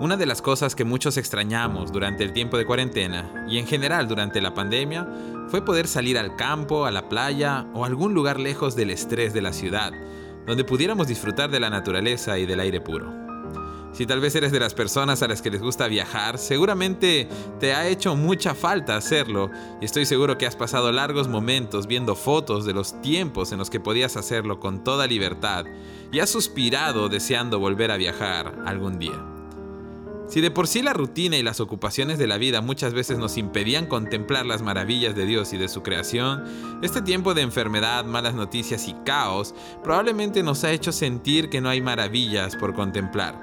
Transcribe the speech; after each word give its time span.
Una 0.00 0.16
de 0.16 0.26
las 0.26 0.42
cosas 0.42 0.74
que 0.74 0.84
muchos 0.84 1.16
extrañamos 1.16 1.92
durante 1.92 2.24
el 2.24 2.32
tiempo 2.32 2.58
de 2.58 2.66
cuarentena 2.66 3.46
y 3.48 3.58
en 3.58 3.66
general 3.66 4.08
durante 4.08 4.40
la 4.40 4.52
pandemia 4.52 5.08
fue 5.48 5.64
poder 5.64 5.86
salir 5.86 6.18
al 6.18 6.34
campo, 6.34 6.84
a 6.84 6.90
la 6.90 7.08
playa 7.08 7.66
o 7.74 7.84
algún 7.84 8.12
lugar 8.12 8.40
lejos 8.40 8.74
del 8.74 8.90
estrés 8.90 9.32
de 9.32 9.40
la 9.40 9.52
ciudad, 9.52 9.92
donde 10.46 10.64
pudiéramos 10.64 11.06
disfrutar 11.06 11.48
de 11.48 11.60
la 11.60 11.70
naturaleza 11.70 12.38
y 12.38 12.44
del 12.44 12.58
aire 12.58 12.80
puro. 12.80 13.12
Si 13.92 14.04
tal 14.04 14.18
vez 14.18 14.34
eres 14.34 14.50
de 14.50 14.58
las 14.58 14.74
personas 14.74 15.22
a 15.22 15.28
las 15.28 15.40
que 15.40 15.52
les 15.52 15.62
gusta 15.62 15.86
viajar, 15.86 16.38
seguramente 16.38 17.28
te 17.60 17.72
ha 17.72 17.86
hecho 17.86 18.16
mucha 18.16 18.56
falta 18.56 18.96
hacerlo 18.96 19.52
y 19.80 19.84
estoy 19.84 20.06
seguro 20.06 20.36
que 20.36 20.46
has 20.46 20.56
pasado 20.56 20.90
largos 20.90 21.28
momentos 21.28 21.86
viendo 21.86 22.16
fotos 22.16 22.66
de 22.66 22.72
los 22.72 23.00
tiempos 23.00 23.52
en 23.52 23.58
los 23.58 23.70
que 23.70 23.78
podías 23.78 24.16
hacerlo 24.16 24.58
con 24.58 24.82
toda 24.82 25.06
libertad 25.06 25.66
y 26.10 26.18
has 26.18 26.30
suspirado 26.30 27.08
deseando 27.08 27.60
volver 27.60 27.92
a 27.92 27.96
viajar 27.96 28.56
algún 28.66 28.98
día. 28.98 29.33
Si 30.26 30.40
de 30.40 30.50
por 30.50 30.66
sí 30.66 30.80
la 30.82 30.94
rutina 30.94 31.36
y 31.36 31.42
las 31.42 31.60
ocupaciones 31.60 32.18
de 32.18 32.26
la 32.26 32.38
vida 32.38 32.62
muchas 32.62 32.94
veces 32.94 33.18
nos 33.18 33.36
impedían 33.36 33.86
contemplar 33.86 34.46
las 34.46 34.62
maravillas 34.62 35.14
de 35.14 35.26
Dios 35.26 35.52
y 35.52 35.58
de 35.58 35.68
su 35.68 35.82
creación, 35.82 36.44
este 36.82 37.02
tiempo 37.02 37.34
de 37.34 37.42
enfermedad, 37.42 38.06
malas 38.06 38.34
noticias 38.34 38.88
y 38.88 38.94
caos 39.04 39.54
probablemente 39.82 40.42
nos 40.42 40.64
ha 40.64 40.72
hecho 40.72 40.92
sentir 40.92 41.50
que 41.50 41.60
no 41.60 41.68
hay 41.68 41.82
maravillas 41.82 42.56
por 42.56 42.74
contemplar. 42.74 43.38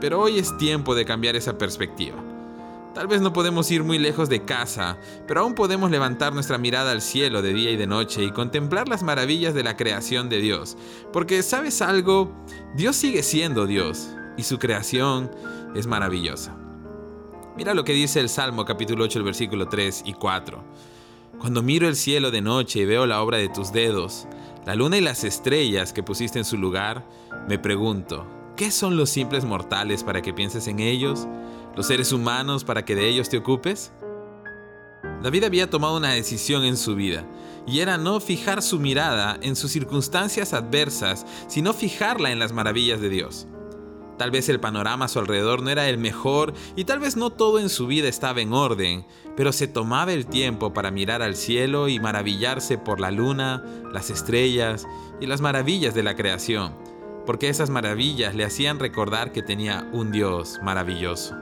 Pero 0.00 0.20
hoy 0.20 0.38
es 0.38 0.56
tiempo 0.56 0.94
de 0.94 1.04
cambiar 1.04 1.34
esa 1.34 1.58
perspectiva. 1.58 2.16
Tal 2.94 3.08
vez 3.08 3.20
no 3.20 3.32
podemos 3.32 3.70
ir 3.70 3.82
muy 3.82 3.98
lejos 3.98 4.28
de 4.28 4.44
casa, 4.44 4.98
pero 5.26 5.40
aún 5.40 5.54
podemos 5.54 5.90
levantar 5.90 6.32
nuestra 6.32 6.58
mirada 6.58 6.92
al 6.92 7.02
cielo 7.02 7.42
de 7.42 7.52
día 7.52 7.70
y 7.72 7.76
de 7.76 7.86
noche 7.88 8.24
y 8.24 8.30
contemplar 8.30 8.88
las 8.88 9.02
maravillas 9.02 9.52
de 9.52 9.64
la 9.64 9.76
creación 9.76 10.28
de 10.28 10.38
Dios. 10.38 10.76
Porque, 11.12 11.42
¿sabes 11.42 11.82
algo? 11.82 12.32
Dios 12.76 12.96
sigue 12.96 13.22
siendo 13.22 13.66
Dios 13.66 14.08
y 14.38 14.44
su 14.44 14.58
creación 14.58 15.30
es 15.74 15.86
maravillosa. 15.86 16.56
Mira 17.56 17.74
lo 17.74 17.84
que 17.84 17.92
dice 17.92 18.20
el 18.20 18.28
Salmo 18.28 18.64
capítulo 18.64 19.04
8, 19.04 19.18
el 19.18 19.24
versículo 19.24 19.68
3 19.68 20.04
y 20.06 20.14
4. 20.14 20.64
Cuando 21.40 21.62
miro 21.62 21.88
el 21.88 21.96
cielo 21.96 22.30
de 22.30 22.40
noche 22.40 22.80
y 22.80 22.84
veo 22.86 23.04
la 23.04 23.20
obra 23.20 23.36
de 23.38 23.48
tus 23.48 23.72
dedos, 23.72 24.28
la 24.64 24.76
luna 24.76 24.96
y 24.96 25.00
las 25.00 25.24
estrellas 25.24 25.92
que 25.92 26.02
pusiste 26.02 26.38
en 26.38 26.44
su 26.44 26.56
lugar, 26.56 27.04
me 27.48 27.58
pregunto, 27.58 28.26
¿qué 28.56 28.70
son 28.70 28.96
los 28.96 29.10
simples 29.10 29.44
mortales 29.44 30.04
para 30.04 30.22
que 30.22 30.32
pienses 30.32 30.68
en 30.68 30.78
ellos? 30.78 31.26
¿Los 31.76 31.88
seres 31.88 32.12
humanos 32.12 32.64
para 32.64 32.84
que 32.84 32.94
de 32.94 33.08
ellos 33.08 33.28
te 33.28 33.38
ocupes? 33.38 33.92
David 35.22 35.44
había 35.44 35.68
tomado 35.68 35.96
una 35.96 36.12
decisión 36.12 36.64
en 36.64 36.76
su 36.76 36.94
vida, 36.94 37.24
y 37.66 37.80
era 37.80 37.98
no 37.98 38.20
fijar 38.20 38.62
su 38.62 38.78
mirada 38.78 39.36
en 39.42 39.56
sus 39.56 39.72
circunstancias 39.72 40.52
adversas, 40.52 41.26
sino 41.48 41.72
fijarla 41.72 42.30
en 42.30 42.38
las 42.38 42.52
maravillas 42.52 43.00
de 43.00 43.08
Dios. 43.08 43.48
Tal 44.18 44.32
vez 44.32 44.48
el 44.48 44.58
panorama 44.58 45.04
a 45.04 45.08
su 45.08 45.20
alrededor 45.20 45.62
no 45.62 45.70
era 45.70 45.88
el 45.88 45.96
mejor 45.96 46.52
y 46.74 46.84
tal 46.84 46.98
vez 46.98 47.16
no 47.16 47.30
todo 47.30 47.60
en 47.60 47.68
su 47.68 47.86
vida 47.86 48.08
estaba 48.08 48.40
en 48.40 48.52
orden, 48.52 49.06
pero 49.36 49.52
se 49.52 49.68
tomaba 49.68 50.12
el 50.12 50.26
tiempo 50.26 50.72
para 50.72 50.90
mirar 50.90 51.22
al 51.22 51.36
cielo 51.36 51.88
y 51.88 52.00
maravillarse 52.00 52.78
por 52.78 52.98
la 52.98 53.12
luna, 53.12 53.64
las 53.92 54.10
estrellas 54.10 54.86
y 55.20 55.26
las 55.26 55.40
maravillas 55.40 55.94
de 55.94 56.02
la 56.02 56.16
creación, 56.16 56.74
porque 57.26 57.48
esas 57.48 57.70
maravillas 57.70 58.34
le 58.34 58.44
hacían 58.44 58.80
recordar 58.80 59.30
que 59.30 59.42
tenía 59.42 59.88
un 59.92 60.10
Dios 60.10 60.58
maravilloso. 60.64 61.36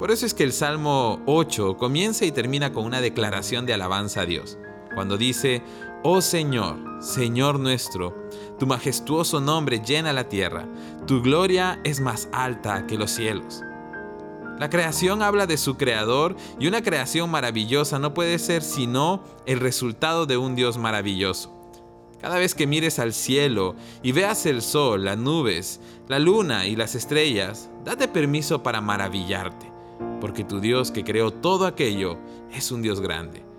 Por 0.00 0.10
eso 0.10 0.26
es 0.26 0.34
que 0.34 0.44
el 0.44 0.52
Salmo 0.52 1.22
8 1.26 1.76
comienza 1.76 2.24
y 2.24 2.32
termina 2.32 2.72
con 2.72 2.84
una 2.84 3.00
declaración 3.00 3.64
de 3.64 3.74
alabanza 3.74 4.22
a 4.22 4.26
Dios, 4.26 4.58
cuando 4.94 5.16
dice, 5.16 5.62
Oh 6.02 6.22
Señor, 6.22 6.78
Señor 7.02 7.60
nuestro, 7.60 8.16
tu 8.58 8.66
majestuoso 8.66 9.38
nombre 9.38 9.82
llena 9.84 10.14
la 10.14 10.30
tierra, 10.30 10.66
tu 11.06 11.20
gloria 11.20 11.78
es 11.84 12.00
más 12.00 12.30
alta 12.32 12.86
que 12.86 12.96
los 12.96 13.10
cielos. 13.10 13.60
La 14.58 14.70
creación 14.70 15.20
habla 15.20 15.46
de 15.46 15.58
su 15.58 15.76
creador 15.76 16.36
y 16.58 16.68
una 16.68 16.80
creación 16.80 17.30
maravillosa 17.30 17.98
no 17.98 18.14
puede 18.14 18.38
ser 18.38 18.62
sino 18.62 19.22
el 19.44 19.60
resultado 19.60 20.24
de 20.24 20.38
un 20.38 20.54
Dios 20.54 20.78
maravilloso. 20.78 21.54
Cada 22.18 22.38
vez 22.38 22.54
que 22.54 22.66
mires 22.66 22.98
al 22.98 23.12
cielo 23.12 23.74
y 24.02 24.12
veas 24.12 24.46
el 24.46 24.62
sol, 24.62 25.04
las 25.04 25.18
nubes, 25.18 25.82
la 26.08 26.18
luna 26.18 26.64
y 26.64 26.76
las 26.76 26.94
estrellas, 26.94 27.68
date 27.84 28.08
permiso 28.08 28.62
para 28.62 28.80
maravillarte, 28.80 29.70
porque 30.18 30.44
tu 30.44 30.60
Dios 30.60 30.92
que 30.92 31.04
creó 31.04 31.30
todo 31.30 31.66
aquello 31.66 32.16
es 32.54 32.72
un 32.72 32.80
Dios 32.80 33.02
grande. 33.02 33.49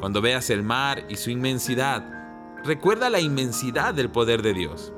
Cuando 0.00 0.20
veas 0.20 0.50
el 0.50 0.62
mar 0.62 1.04
y 1.08 1.16
su 1.16 1.30
inmensidad, 1.30 2.20
Recuerda 2.62 3.08
la 3.08 3.20
inmensidad 3.20 3.94
del 3.94 4.10
poder 4.10 4.42
de 4.42 4.52
Dios. 4.52 4.92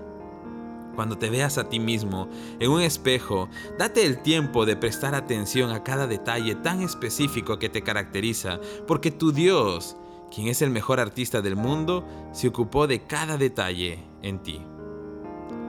Cuando 0.96 1.16
te 1.16 1.30
veas 1.30 1.58
a 1.58 1.68
ti 1.68 1.78
mismo 1.78 2.28
en 2.58 2.70
un 2.72 2.82
espejo, 2.82 3.48
date 3.78 4.04
el 4.04 4.20
tiempo 4.20 4.66
de 4.66 4.76
prestar 4.76 5.14
atención 5.14 5.70
a 5.70 5.84
cada 5.84 6.08
detalle 6.08 6.56
tan 6.56 6.82
específico 6.82 7.60
que 7.60 7.68
te 7.68 7.82
caracteriza, 7.82 8.58
porque 8.88 9.12
tu 9.12 9.30
Dios, 9.30 9.96
quien 10.34 10.48
es 10.48 10.60
el 10.60 10.70
mejor 10.70 10.98
artista 10.98 11.40
del 11.40 11.54
mundo, 11.54 12.04
se 12.32 12.48
ocupó 12.48 12.88
de 12.88 13.04
cada 13.06 13.38
detalle 13.38 14.00
en 14.22 14.42
ti. 14.42 14.60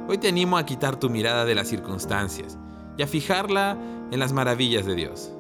Hoy 0.08 0.18
te 0.18 0.30
animo 0.30 0.58
a 0.58 0.66
quitar 0.66 1.00
tu 1.00 1.12
mirada 1.12 1.46
de 1.46 1.54
las 1.54 1.68
circunstancias 1.68 2.58
y 2.98 3.04
a 3.04 3.08
fijarla 3.08 3.78
en 4.12 4.20
las 4.20 4.34
maravillas 4.34 4.86
de 4.86 4.96
Dios. 4.96 5.32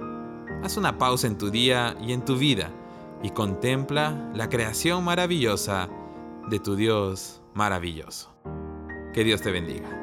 Haz 0.64 0.78
una 0.78 1.00
pausa 1.00 1.26
en 1.26 1.38
tu 1.38 1.50
día 1.50 1.98
y 2.00 2.14
en 2.14 2.24
tu 2.24 2.38
vida 2.38 2.70
y 3.24 3.32
contempla 3.32 4.30
la 4.36 4.50
creación 4.50 5.04
maravillosa 5.04 5.90
de 6.50 6.60
tu 6.60 6.76
Dios 6.76 7.42
maravilloso. 7.54 8.32
Que 9.14 9.24
Dios 9.24 9.42
te 9.42 9.52
bendiga. 9.52 10.03